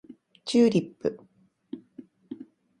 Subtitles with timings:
[0.45, 1.19] チューリップ